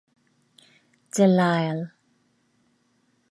De 1.15 1.27
Lisle. 1.27 1.93